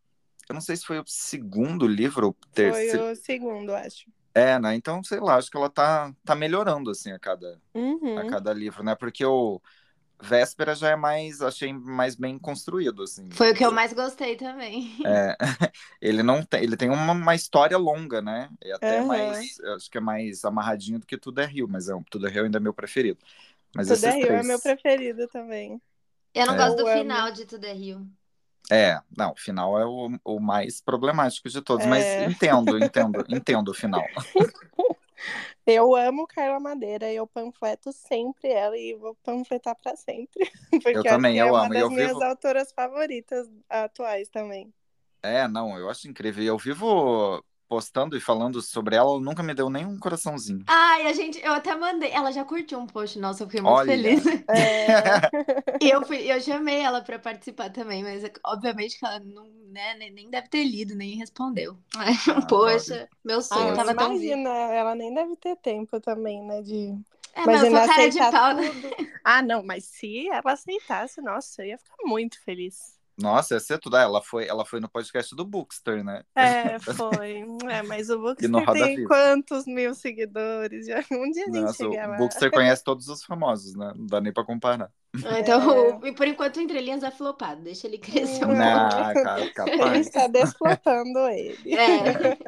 [0.46, 2.98] Eu não sei se foi o segundo livro ou o terceiro.
[2.98, 4.10] Foi o segundo, acho.
[4.34, 4.74] É, né?
[4.74, 8.18] Então, sei lá, acho que ela tá, tá melhorando, assim, a cada, uhum.
[8.18, 8.94] a cada livro, né?
[8.94, 9.58] Porque o
[10.20, 13.31] Véspera já é mais, achei mais bem construído, assim.
[13.31, 14.96] Foi o que eu mais gostei também.
[15.04, 15.37] É,
[16.02, 18.50] ele não tem, ele tem uma, uma história longa, né?
[18.64, 19.07] E até uhum.
[19.07, 22.31] mais, acho que é mais amarradinho do que Tudo é Rio, mas é, Tudo é
[22.31, 23.18] Rio ainda é meu preferido.
[23.74, 24.40] Mas Tudo é Rio três...
[24.40, 25.81] é meu preferido também.
[26.35, 26.59] Eu não é.
[26.59, 27.37] gosto do eu final amo.
[27.37, 28.07] de Tudo é Rio.
[28.70, 31.88] É, não, o final é o, o mais problemático de todos, é.
[31.88, 34.04] mas entendo, entendo, entendo o final.
[35.66, 40.50] Eu amo Carla Madeira e eu panfleto sempre ela e vou panfletar para sempre.
[40.70, 41.74] Porque eu também, eu é uma amo.
[41.74, 42.24] das eu minhas vivo...
[42.24, 44.72] autoras favoritas atuais também.
[45.22, 46.44] É, não, eu acho incrível.
[46.44, 50.64] Eu vivo postando e falando sobre ela, ela nunca me deu nem um coraçãozinho.
[50.66, 52.11] Ai, a gente, eu até mandei.
[52.11, 53.92] Ela já curtiu um post nosso, eu fiquei muito Olha.
[53.92, 54.26] feliz.
[54.48, 54.87] É.
[55.81, 59.94] e eu, fui, eu chamei ela para participar também, mas obviamente que ela não, né,
[59.94, 61.76] nem deve ter lido, nem respondeu.
[61.96, 62.07] Ah,
[62.48, 66.94] Poxa, meu sonho ah, tava tão Imagina, ela nem deve ter tempo também, né, de...
[67.35, 68.62] É, mas, eu cara de pau, né?
[69.22, 72.97] Ah, não, mas se ela aceitasse, nossa, eu ia ficar muito feliz.
[73.18, 73.96] Nossa, ia ser tudo.
[73.96, 76.22] Ah, ela foi, ela foi no podcast do Bookster, né?
[76.37, 77.44] É, foi.
[77.68, 80.87] É, mas o Bookster tem quantos mil seguidores?
[80.87, 82.14] Já, um dia a gente Nossa, chega lá.
[82.14, 83.92] O Bookster conhece todos os famosos, né?
[83.96, 84.90] Não dá nem pra comparar.
[85.24, 86.12] Ah, então, é.
[86.12, 87.62] por enquanto, Entre Linhas é flopado.
[87.62, 89.52] Deixa ele crescer um Não, pouco.
[89.54, 89.81] capaz.
[89.81, 91.74] A gente tá desflopando ele.
[91.74, 92.38] É.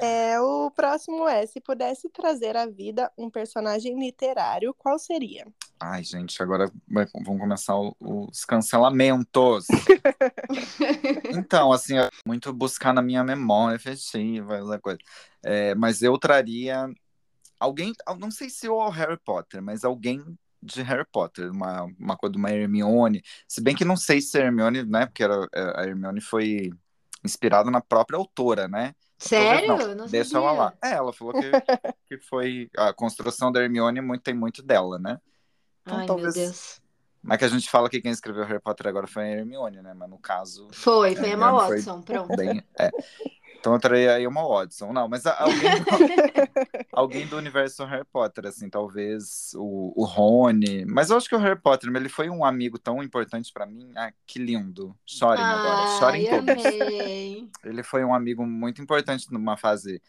[0.00, 5.46] É, o próximo é: se pudesse trazer à vida um personagem literário, qual seria?
[5.80, 6.70] Ai, gente, agora
[7.24, 9.66] vão começar os cancelamentos.
[11.30, 11.94] então, assim,
[12.26, 14.98] muito buscar na minha memória efetiva, essa coisa.
[15.44, 16.90] É, mas eu traria
[17.60, 20.24] alguém, não sei se o Harry Potter, mas alguém
[20.60, 23.22] de Harry Potter, uma, uma coisa de uma Hermione.
[23.46, 25.06] Se bem que não sei se a Hermione, né?
[25.06, 26.70] Porque era, a Hermione foi
[27.24, 28.94] inspirada na própria autora, né?
[29.18, 29.76] Sério?
[29.76, 30.74] Não, não deixa ela lá.
[30.82, 31.50] É, ela falou que,
[32.06, 32.70] que foi.
[32.76, 35.18] A construção da Hermione muito, tem muito dela, né?
[35.88, 36.36] Então, Ai, talvez...
[36.36, 36.80] meu Deus.
[37.22, 39.92] Mas que a gente fala que quem escreveu Harry Potter agora foi a Hermione, né?
[39.94, 40.68] Mas no caso.
[40.70, 42.36] Foi, foi a Emma Watson, pronto.
[42.36, 42.90] Bem, é.
[43.58, 44.92] Então eu traria aí uma Watson.
[44.92, 45.58] Não, mas alguém,
[46.92, 50.84] alguém do universo Harry Potter, assim, talvez o, o Rony.
[50.84, 53.90] Mas eu acho que o Harry Potter, ele foi um amigo tão importante para mim.
[53.96, 54.96] Ah, que lindo.
[55.04, 55.98] Chorem ah, agora.
[55.98, 56.64] Chorem todos.
[57.64, 60.00] Ele foi um amigo muito importante numa fase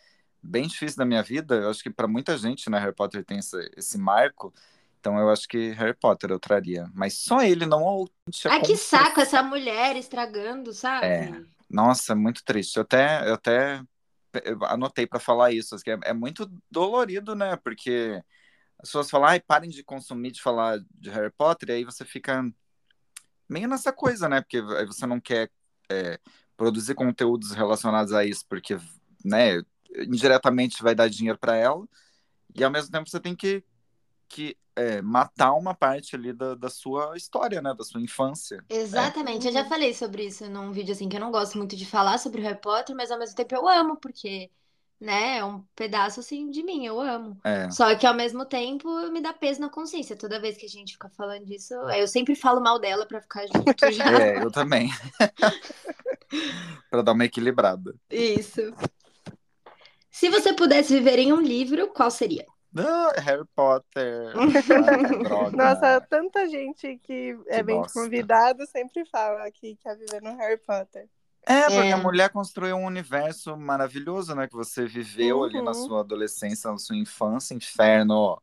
[0.41, 1.55] bem difícil da minha vida.
[1.55, 4.53] Eu acho que para muita gente, né, Harry Potter tem esse, esse marco.
[4.99, 6.89] Então eu acho que Harry Potter eu traria.
[6.93, 8.05] Mas só ele não.
[8.45, 11.05] Ai, que saco essa mulher estragando, sabe?
[11.05, 11.41] É.
[11.69, 12.77] Nossa, muito triste.
[12.77, 13.81] Eu até, eu até
[14.67, 17.55] anotei para falar isso, que é, é, muito dolorido, né?
[17.57, 18.21] Porque
[18.77, 22.05] as pessoas falam, ai, parem de consumir, de falar de Harry Potter, e aí você
[22.05, 22.43] fica
[23.47, 24.41] meio nessa coisa, né?
[24.41, 25.49] Porque aí você não quer
[25.89, 26.19] é,
[26.55, 28.77] produzir conteúdos relacionados a isso, porque,
[29.23, 29.62] né,
[29.97, 31.85] indiretamente vai dar dinheiro para ela,
[32.55, 33.63] e ao mesmo tempo você tem que,
[34.29, 37.73] que é, matar uma parte ali da, da sua história, né?
[37.77, 38.63] Da sua infância.
[38.69, 39.45] Exatamente.
[39.45, 39.49] É.
[39.49, 42.17] Eu já falei sobre isso num vídeo assim que eu não gosto muito de falar
[42.17, 44.49] sobre o Harry Potter, mas ao mesmo tempo eu amo, porque,
[44.99, 47.37] né, é um pedaço assim de mim, eu amo.
[47.43, 47.69] É.
[47.71, 50.15] Só que ao mesmo tempo me dá peso na consciência.
[50.15, 53.45] Toda vez que a gente fica falando disso, eu sempre falo mal dela para ficar
[53.47, 54.05] junto já.
[54.21, 54.89] É, eu também.
[56.89, 57.93] para dar uma equilibrada.
[58.09, 58.61] Isso.
[60.09, 62.45] Se você pudesse viver em um livro, qual seria?
[62.71, 64.34] Não, Harry Potter.
[65.23, 65.58] droga.
[65.58, 70.58] Nossa, tanta gente que, que é bem convidado sempre fala que quer viver no Harry
[70.58, 71.10] Potter.
[71.45, 71.91] É, porque é.
[71.93, 74.47] a mulher construiu um universo maravilhoso, né?
[74.47, 75.43] Que você viveu uhum.
[75.45, 75.88] ali na uhum.
[75.88, 78.39] sua adolescência, na sua infância, inferno.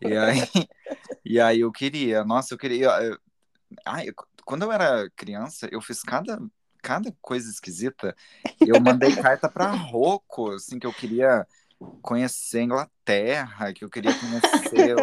[0.00, 0.40] E aí,
[1.24, 2.88] e aí eu queria, nossa, eu queria.
[3.02, 3.18] Eu,
[3.86, 4.08] ai,
[4.44, 6.38] quando eu era criança, eu fiz cada,
[6.82, 8.14] cada coisa esquisita.
[8.60, 11.46] Eu mandei carta para Rocco, assim, que eu queria
[12.00, 14.96] conhecer a Inglaterra, que eu queria conhecer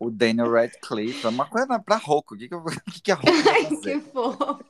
[0.00, 2.34] o, o Daniel Radcliffe, uma coisa pra Rocco.
[2.34, 4.00] O que, que, eu, que, que a Rocco vai fazer?
[4.00, 4.64] que fofo!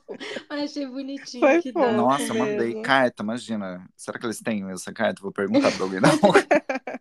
[0.49, 1.41] Achei bonitinho.
[1.41, 2.39] Foi que fofo Nossa, mesmo.
[2.39, 3.87] mandei carta, imagina.
[3.95, 5.21] Será que eles têm essa carta?
[5.21, 5.99] Vou perguntar pra alguém.
[6.01, 6.09] Não.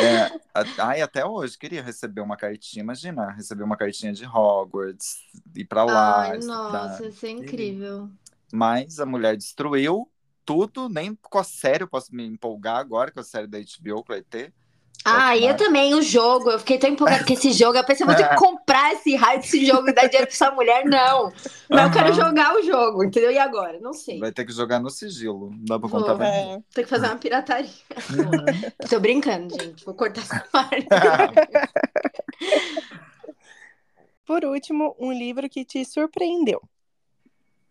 [0.00, 0.30] É,
[0.78, 2.82] ai, até hoje queria receber uma cartinha.
[2.82, 5.16] Imagina, receber uma cartinha de Hogwarts,
[5.56, 6.30] ir pra lá.
[6.30, 8.08] Ai, nossa, isso é incrível.
[8.52, 10.08] Mas a mulher destruiu
[10.48, 14.02] tudo, nem com a série eu posso me empolgar agora com a série da HBO
[14.02, 14.50] que vai ter.
[15.04, 16.50] Ah, e eu também, o jogo.
[16.50, 17.76] Eu fiquei tão empolgada com esse jogo.
[17.76, 20.50] Eu pensei, vou ter que comprar esse raio desse jogo e dar dinheiro pra essa
[20.50, 20.86] mulher.
[20.86, 21.30] Não.
[21.68, 23.30] Mas eu quero jogar o jogo, entendeu?
[23.30, 23.78] E agora?
[23.78, 24.18] Não sei.
[24.18, 25.50] Vai ter que jogar no sigilo.
[25.50, 26.00] Não dá pra Vou.
[26.00, 26.54] contar ninguém.
[26.54, 26.58] É.
[26.74, 27.70] Tem que fazer uma pirataria.
[28.88, 29.84] Tô brincando, gente.
[29.84, 30.86] Vou cortar essa parte.
[34.24, 36.60] Por último, um livro que te surpreendeu.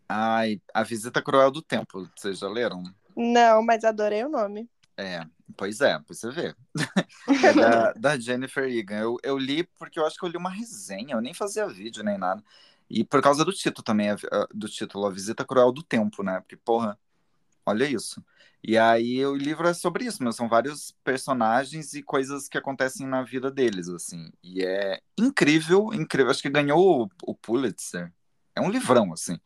[0.09, 2.83] Ai, A Visita Cruel do Tempo, vocês já leram?
[3.15, 4.69] Não, mas adorei o nome.
[4.97, 5.23] É,
[5.55, 6.55] pois é, você ver.
[7.43, 8.99] É da, da Jennifer Egan.
[8.99, 12.03] Eu, eu li porque eu acho que eu li uma resenha, eu nem fazia vídeo
[12.03, 12.43] nem nada.
[12.89, 14.07] E por causa do título também,
[14.53, 16.39] do título, A Visita Cruel do Tempo, né?
[16.39, 16.97] Porque, porra,
[17.65, 18.23] olha isso.
[18.63, 23.05] E aí o livro é sobre isso, mas são vários personagens e coisas que acontecem
[23.05, 24.31] na vida deles, assim.
[24.41, 26.31] E é incrível, incrível.
[26.31, 28.11] Acho que ganhou o, o Pulitzer.
[28.55, 29.37] É um livrão, assim.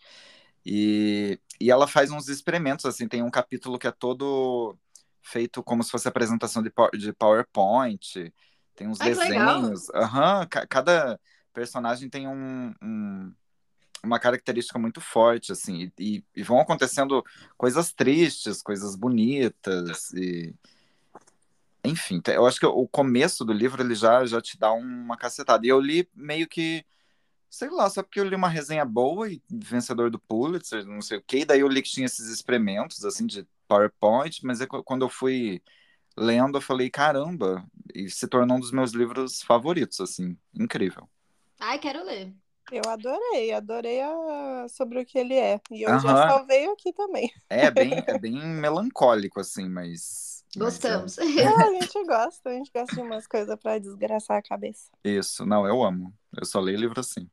[0.65, 3.07] E, e ela faz uns experimentos, assim.
[3.07, 4.75] Tem um capítulo que é todo
[5.21, 8.33] feito como se fosse apresentação de, de PowerPoint.
[8.75, 9.61] Tem uns Ai, legal.
[9.61, 9.89] desenhos.
[9.91, 11.19] Aham, ca- cada
[11.53, 13.33] personagem tem um, um-
[14.03, 17.23] uma característica muito forte, assim, e, e vão acontecendo
[17.57, 20.55] coisas tristes, coisas bonitas, e
[21.83, 25.65] enfim, eu acho que o começo do livro ele já, já te dá uma cacetada.
[25.65, 26.85] E eu li meio que,
[27.51, 31.19] sei lá, só porque eu li uma resenha boa e vencedor do Pulitzer, não sei
[31.19, 34.67] o quê, e daí eu li que tinha esses experimentos, assim, de PowerPoint, mas é
[34.67, 35.63] qu- quando eu fui
[36.17, 41.09] lendo, eu falei, caramba, e se tornou um dos meus livros favoritos, assim, incrível.
[41.59, 42.35] Ai, quero ler.
[42.69, 44.67] Eu adorei, adorei a...
[44.69, 45.61] sobre o que ele é.
[45.69, 46.25] E eu já Aham.
[46.25, 47.31] salvei aqui também.
[47.49, 50.45] É bem, é bem melancólico, assim, mas.
[50.55, 51.17] mas Gostamos.
[51.19, 54.89] Ah, a gente gosta, a gente gosta de umas coisas pra desgraçar a cabeça.
[55.03, 56.13] é isso, não, eu amo.
[56.37, 57.29] Eu só leio livro assim.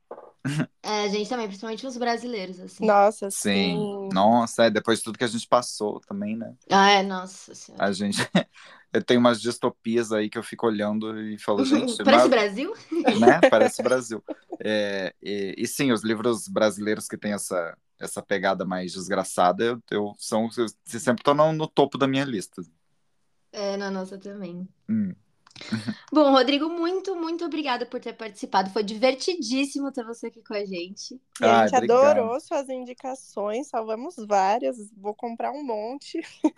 [0.81, 2.85] É, a gente também, principalmente os brasileiros, assim.
[2.85, 3.81] Nossa, Sim.
[3.81, 4.09] sim.
[4.13, 6.55] Nossa, é, depois de tudo que a gente passou também, né?
[6.69, 7.83] Ah, é, nossa senhora.
[7.85, 8.17] A gente.
[8.91, 12.73] Eu tenho umas distopias aí que eu fico olhando e falo, gente, Parece mas- Brasil?
[13.19, 13.39] né?
[13.47, 14.23] Parece Brasil.
[14.59, 19.79] É, e, e sim, os livros brasileiros que têm essa, essa pegada mais desgraçada, eu,
[19.91, 22.63] eu são, eu sempre estão no, no topo da minha lista.
[23.51, 24.67] É, na nossa também.
[24.89, 25.13] Hum.
[26.11, 28.69] Bom, Rodrigo, muito, muito obrigada por ter participado.
[28.71, 31.21] Foi divertidíssimo ter você aqui com a gente.
[31.39, 32.31] E a Ai, gente obrigado.
[32.31, 34.77] adorou suas indicações, salvamos várias.
[34.97, 36.19] Vou comprar um monte.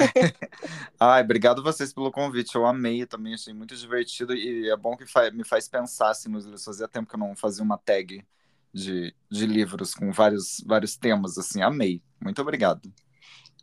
[0.99, 2.55] Ai, obrigado vocês pelo convite.
[2.55, 6.29] Eu amei também, achei muito divertido e é bom que fa- me faz pensar assim,
[6.29, 6.63] nos livros.
[6.63, 8.25] Fazia tempo que eu não fazia uma tag
[8.73, 11.61] de, de livros com vários, vários temas, assim.
[11.61, 12.01] Amei.
[12.19, 12.91] Muito obrigado.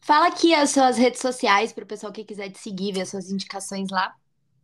[0.02, 3.10] Fala aqui as suas redes sociais para o pessoal que quiser te seguir, ver as
[3.10, 4.12] suas indicações lá.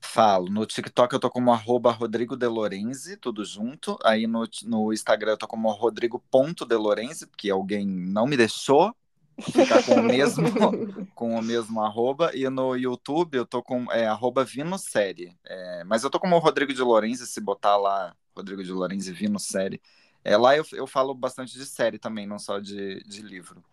[0.04, 0.48] Falo.
[0.48, 3.98] No TikTok eu tô como arroba Rodrigo De Lorenzi, tudo junto.
[4.04, 8.94] Aí no, no Instagram eu tô como rodrigo.delorenzi, porque alguém não me deixou
[9.40, 10.44] ficar com o mesmo,
[11.16, 12.30] com o mesmo arroba.
[12.34, 15.36] E no YouTube eu tô com é, arroba Vinosérie.
[15.44, 19.80] É, mas eu tô como Rodrigo de Lorenzi, se botar lá Rodrigo de Lorenzi Vinosérie.
[20.22, 23.64] É, lá eu, eu falo bastante de série também, não só de, de livro.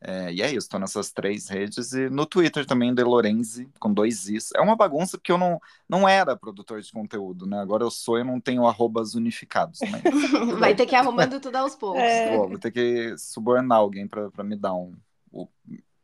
[0.00, 1.92] É, e é isso, tô nessas três redes.
[1.92, 4.50] E no Twitter também, De Lorenzi, com dois is.
[4.54, 7.58] É uma bagunça porque eu não, não era produtor de conteúdo, né?
[7.60, 9.80] Agora eu sou e não tenho arrobas unificados.
[9.90, 12.02] Mas, Vai ter que ir arrumando tudo aos poucos.
[12.02, 12.36] É.
[12.36, 14.92] pô, vou ter que subornar alguém pra, pra me dar um.
[15.32, 15.48] o-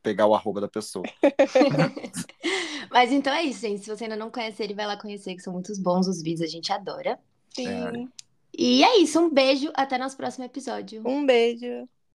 [0.02, 1.04] pegar o arroba da pessoa.
[2.90, 3.84] Mas então é isso, gente.
[3.84, 6.42] Se você ainda não conhece ele, vai lá conhecer, que são muitos bons os vídeos,
[6.42, 7.18] a gente adora.
[7.54, 8.08] Sim.
[8.56, 11.02] E é isso, um beijo, até nosso próximo episódio.
[11.06, 11.88] Um beijo.